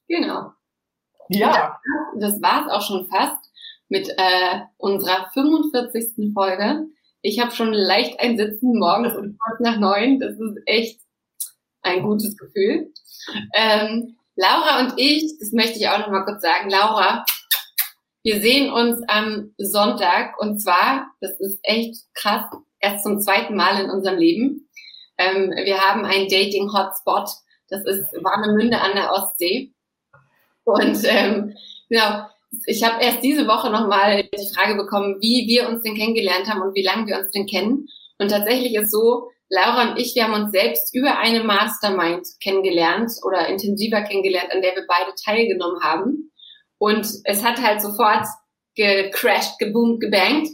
Genau. 0.08 0.52
Ja. 1.30 1.80
Das, 2.16 2.34
das 2.34 2.42
war's 2.42 2.72
auch 2.72 2.82
schon 2.82 3.08
fast 3.08 3.38
mit 3.90 4.10
äh, 4.10 4.60
unserer 4.78 5.30
45. 5.34 6.34
Folge. 6.34 6.88
Ich 7.22 7.40
habe 7.40 7.52
schon 7.52 7.74
leicht 7.74 8.20
ein 8.20 8.38
Sitzen 8.38 8.80
morgens 8.80 9.16
um 9.16 9.38
kurz 9.38 9.60
nach 9.60 9.78
neun. 9.78 10.20
Das 10.20 10.32
ist 10.32 10.58
echt 10.66 11.02
ein 11.84 12.04
gutes 12.04 12.36
Gefühl. 12.38 12.92
Ähm, 13.54 14.16
Laura 14.36 14.80
und 14.80 14.94
ich, 14.98 15.38
das 15.40 15.52
möchte 15.52 15.78
ich 15.78 15.88
auch 15.88 16.00
noch 16.00 16.10
mal 16.10 16.26
kurz 16.26 16.42
sagen, 16.42 16.70
Laura, 16.70 17.26
wir 18.24 18.42
sehen 18.42 18.72
uns 18.72 19.02
am 19.08 19.54
Sonntag 19.58 20.40
und 20.40 20.60
zwar, 20.60 21.08
das 21.22 21.40
ist 21.40 21.60
echt 21.64 21.96
krass, 22.14 22.46
erst 22.80 23.04
zum 23.04 23.20
zweiten 23.20 23.56
Mal 23.56 23.84
in 23.84 23.90
unserem 23.90 24.18
Leben. 24.18 24.70
Ähm, 25.18 25.52
wir 25.52 25.80
haben 25.80 26.06
einen 26.06 26.28
Dating-Hotspot, 26.28 27.30
das 27.70 27.86
ist 27.86 28.14
Warnemünde 28.24 28.80
an 28.80 28.96
der 28.96 29.12
Ostsee. 29.12 29.74
Und 30.64 31.00
ähm, 31.06 31.56
genau, 31.90 32.28
ich 32.66 32.84
habe 32.84 33.04
erst 33.04 33.24
diese 33.24 33.48
Woche 33.48 33.70
nochmal 33.70 34.24
die 34.24 34.54
Frage 34.54 34.76
bekommen, 34.76 35.18
wie 35.22 35.48
wir 35.48 35.70
uns 35.70 35.84
denn 35.84 35.96
kennengelernt 35.96 36.50
haben 36.50 36.62
und 36.62 36.76
wie 36.76 36.84
lange 36.84 37.08
wir 37.08 37.18
uns 37.18 37.32
denn 37.32 37.48
kennen. 37.48 37.88
Und 38.20 38.30
tatsächlich 38.30 38.76
ist 38.76 38.92
so, 38.92 39.30
Laura 39.50 39.92
und 39.92 40.00
ich, 40.00 40.16
wir 40.16 40.24
haben 40.24 40.34
uns 40.34 40.52
selbst 40.52 40.94
über 40.96 41.18
eine 41.18 41.44
Mastermind 41.44 42.26
kennengelernt 42.42 43.12
oder 43.26 43.48
intensiver 43.48 44.02
kennengelernt, 44.02 44.52
an 44.52 44.62
der 44.62 44.76
wir 44.76 44.86
beide 44.88 45.12
teilgenommen 45.24 45.82
haben. 45.82 46.31
Und 46.82 47.08
es 47.26 47.44
hat 47.44 47.62
halt 47.62 47.80
sofort 47.80 48.26
gecrashed, 48.76 49.60
geboomt, 49.60 50.02
gebankt. 50.02 50.50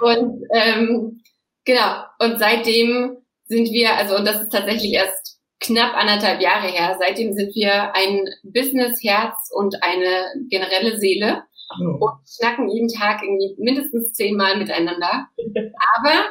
Und 0.00 0.44
ähm, 0.54 1.20
genau, 1.64 2.04
und 2.20 2.38
seitdem 2.38 3.16
sind 3.46 3.72
wir, 3.72 3.96
also 3.96 4.14
und 4.14 4.24
das 4.26 4.42
ist 4.42 4.52
tatsächlich 4.52 4.92
erst 4.92 5.40
knapp 5.58 5.96
anderthalb 5.96 6.40
Jahre 6.40 6.68
her, 6.68 6.96
seitdem 7.00 7.32
sind 7.32 7.52
wir 7.56 7.92
ein 7.96 8.28
Business-Herz 8.44 9.50
und 9.56 9.82
eine 9.82 10.26
generelle 10.50 10.98
Seele 10.98 11.42
oh. 11.80 11.96
und 11.98 12.12
schnacken 12.28 12.68
jeden 12.68 12.88
Tag 12.88 13.24
irgendwie 13.24 13.56
mindestens 13.58 14.12
zehnmal 14.12 14.56
miteinander. 14.58 15.26
Aber 15.96 16.26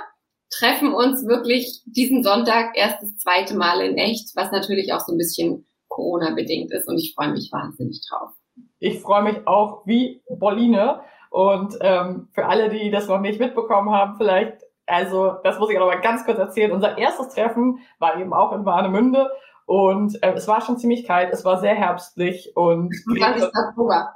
treffen 0.49 0.93
uns 0.93 1.27
wirklich 1.27 1.81
diesen 1.85 2.23
Sonntag 2.23 2.77
erst 2.77 3.03
das 3.03 3.17
zweite 3.17 3.57
Mal 3.57 3.81
in 3.81 3.97
echt, 3.97 4.33
was 4.37 4.49
natürlich 4.51 4.93
auch 4.93 5.01
so 5.01 5.11
ein 5.11 5.17
bisschen 5.17 5.65
Corona-bedingt 5.89 6.71
ist 6.71 6.87
und 6.87 6.97
ich 6.97 7.13
freue 7.13 7.33
mich 7.33 7.49
wahnsinnig 7.51 7.99
drauf. 8.09 8.31
Ich 8.79 9.01
freue 9.01 9.23
mich 9.23 9.47
auch 9.47 9.85
wie 9.85 10.21
Bolline 10.29 11.01
und 11.29 11.77
ähm, 11.81 12.29
für 12.33 12.45
alle, 12.45 12.69
die 12.69 12.91
das 12.91 13.07
noch 13.07 13.19
nicht 13.19 13.39
mitbekommen 13.39 13.91
haben, 13.91 14.15
vielleicht, 14.17 14.57
also 14.85 15.35
das 15.43 15.59
muss 15.59 15.69
ich 15.69 15.79
aber 15.79 15.97
ganz 15.97 16.25
kurz 16.25 16.37
erzählen, 16.37 16.71
unser 16.71 16.97
erstes 16.97 17.29
Treffen 17.29 17.79
war 17.99 18.19
eben 18.19 18.33
auch 18.33 18.51
in 18.53 18.65
Warnemünde 18.65 19.29
und 19.65 20.21
äh, 20.23 20.33
es 20.33 20.47
war 20.47 20.61
schon 20.61 20.77
ziemlich 20.77 21.05
kalt, 21.05 21.33
es 21.33 21.43
war 21.43 21.57
sehr 21.59 21.75
herbstlich 21.75 22.55
und... 22.55 22.93
20. 23.17 23.43
Oktober. 23.43 24.13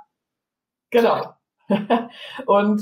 Genau. 0.91 1.33
und 2.45 2.81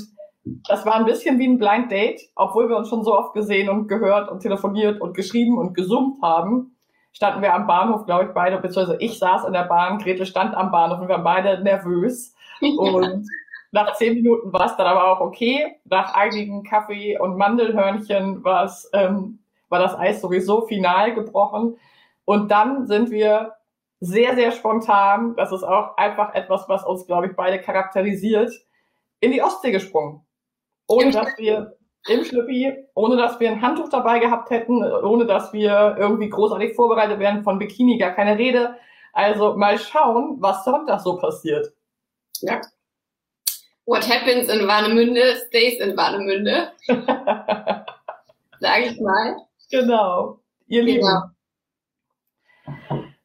das 0.68 0.86
war 0.86 0.94
ein 0.94 1.04
bisschen 1.04 1.38
wie 1.38 1.46
ein 1.46 1.58
Blind 1.58 1.90
Date, 1.90 2.20
obwohl 2.34 2.68
wir 2.68 2.76
uns 2.76 2.88
schon 2.88 3.04
so 3.04 3.16
oft 3.16 3.34
gesehen 3.34 3.68
und 3.68 3.88
gehört 3.88 4.30
und 4.30 4.40
telefoniert 4.40 5.00
und 5.00 5.14
geschrieben 5.14 5.58
und 5.58 5.74
gesummt 5.74 6.22
haben. 6.22 6.77
Standen 7.18 7.42
wir 7.42 7.52
am 7.52 7.66
Bahnhof, 7.66 8.06
glaube 8.06 8.26
ich, 8.26 8.30
beide, 8.30 8.58
beziehungsweise 8.58 9.00
ich 9.00 9.18
saß 9.18 9.44
in 9.44 9.52
der 9.52 9.64
Bahn, 9.64 9.98
Gretel 9.98 10.24
stand 10.24 10.54
am 10.54 10.70
Bahnhof 10.70 11.00
und 11.00 11.08
wir 11.08 11.16
waren 11.16 11.24
beide 11.24 11.60
nervös. 11.64 12.32
Und 12.60 13.26
nach 13.72 13.94
zehn 13.94 14.14
Minuten 14.14 14.52
war 14.52 14.66
es 14.66 14.76
dann 14.76 14.86
aber 14.86 15.10
auch 15.10 15.20
okay. 15.20 15.80
Nach 15.84 16.14
einigen 16.14 16.62
Kaffee 16.62 17.18
und 17.18 17.36
Mandelhörnchen 17.36 18.44
war 18.44 18.66
es, 18.66 18.88
ähm, 18.92 19.40
war 19.68 19.80
das 19.80 19.98
Eis 19.98 20.20
sowieso 20.20 20.60
final 20.68 21.12
gebrochen. 21.12 21.76
Und 22.24 22.52
dann 22.52 22.86
sind 22.86 23.10
wir 23.10 23.54
sehr, 23.98 24.36
sehr 24.36 24.52
spontan, 24.52 25.34
das 25.34 25.50
ist 25.50 25.64
auch 25.64 25.96
einfach 25.96 26.36
etwas, 26.36 26.68
was 26.68 26.84
uns, 26.84 27.04
glaube 27.04 27.26
ich, 27.26 27.34
beide 27.34 27.60
charakterisiert, 27.60 28.52
in 29.18 29.32
die 29.32 29.42
Ostsee 29.42 29.72
gesprungen 29.72 30.24
ohne 30.88 31.10
dass 31.10 31.36
wir 31.36 31.76
im 32.08 32.24
Schlüppi, 32.24 32.86
ohne 32.94 33.16
dass 33.16 33.38
wir 33.40 33.50
ein 33.50 33.62
Handtuch 33.62 33.88
dabei 33.88 34.18
gehabt 34.18 34.50
hätten, 34.50 34.82
ohne 34.82 35.26
dass 35.26 35.52
wir 35.52 35.96
irgendwie 35.98 36.28
großartig 36.28 36.74
vorbereitet 36.74 37.18
wären, 37.18 37.42
von 37.42 37.58
Bikini 37.58 37.98
gar 37.98 38.12
keine 38.12 38.38
Rede. 38.38 38.76
Also 39.12 39.56
mal 39.56 39.78
schauen, 39.78 40.36
was 40.40 40.64
Sonntag 40.64 41.00
so 41.00 41.16
passiert. 41.16 41.72
Ja. 42.40 42.60
What 43.86 44.08
happens 44.08 44.48
in 44.48 44.66
Warnemünde 44.66 45.36
stays 45.46 45.80
in 45.80 45.96
Warnemünde. 45.96 46.72
Sag 48.60 48.80
ich 48.84 49.00
mal. 49.00 49.36
Genau. 49.70 50.40
Ihr 50.66 50.84
genau. 50.84 50.94
Lieben. 50.94 51.38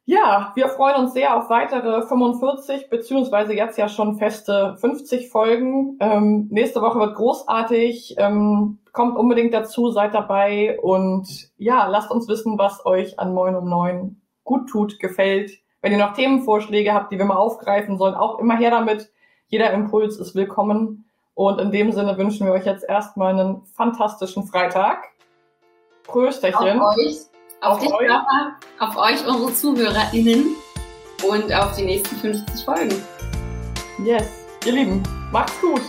Ja, 0.06 0.52
wir 0.54 0.68
freuen 0.68 0.96
uns 0.96 1.14
sehr 1.14 1.36
auf 1.36 1.48
weitere 1.48 2.02
45 2.02 2.90
beziehungsweise 2.90 3.54
jetzt 3.54 3.78
ja 3.78 3.88
schon 3.88 4.18
feste 4.18 4.76
50 4.78 5.30
Folgen. 5.30 5.96
Ähm, 6.00 6.48
nächste 6.50 6.82
Woche 6.82 6.98
wird 6.98 7.14
großartig. 7.14 8.16
Ähm, 8.18 8.78
kommt 8.94 9.18
unbedingt 9.18 9.52
dazu, 9.52 9.90
seid 9.90 10.14
dabei 10.14 10.80
und 10.80 11.50
ja, 11.58 11.86
lasst 11.88 12.10
uns 12.10 12.26
wissen, 12.28 12.56
was 12.56 12.86
euch 12.86 13.18
an 13.18 13.34
Moin 13.34 13.54
um 13.54 13.68
9 13.68 14.22
gut 14.44 14.70
tut, 14.70 14.98
gefällt. 14.98 15.50
Wenn 15.82 15.92
ihr 15.92 15.98
noch 15.98 16.14
Themenvorschläge 16.14 16.94
habt, 16.94 17.12
die 17.12 17.18
wir 17.18 17.26
mal 17.26 17.36
aufgreifen 17.36 17.98
sollen, 17.98 18.14
auch 18.14 18.38
immer 18.38 18.56
her 18.56 18.70
damit. 18.70 19.12
Jeder 19.48 19.72
Impuls 19.72 20.16
ist 20.16 20.34
willkommen. 20.34 21.04
Und 21.34 21.60
in 21.60 21.72
dem 21.72 21.92
Sinne 21.92 22.16
wünschen 22.16 22.46
wir 22.46 22.54
euch 22.54 22.64
jetzt 22.64 22.84
erstmal 22.88 23.34
einen 23.34 23.66
fantastischen 23.66 24.46
Freitag. 24.46 25.08
Prösterchen. 26.04 26.80
Auf 26.80 26.96
euch 26.96 27.26
auf, 27.64 27.76
auf 27.76 27.78
dich, 27.80 27.92
euch. 27.92 28.08
Papa, 28.08 28.56
auf 28.78 28.96
euch, 28.96 29.26
unsere 29.26 29.52
ZuhörerInnen 29.52 30.56
und 31.28 31.52
auf 31.52 31.74
die 31.76 31.84
nächsten 31.84 32.16
50 32.16 32.64
Folgen. 32.64 33.02
Yes, 34.04 34.28
ihr 34.66 34.72
Lieben, 34.72 35.02
macht's 35.32 35.60
gut. 35.60 35.82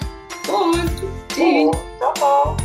Gut. 0.48 0.92
Tschüss. 1.30 1.72
Ciao. 2.00 2.14
ciao. 2.16 2.65